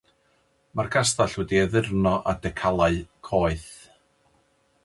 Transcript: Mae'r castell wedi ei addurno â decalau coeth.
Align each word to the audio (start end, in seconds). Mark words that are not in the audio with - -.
Mae'r 0.79 0.87
castell 0.95 1.35
wedi 1.41 1.59
ei 1.59 1.63
addurno 1.67 2.15
â 2.31 2.35
decalau 2.47 2.99
coeth. 3.29 3.69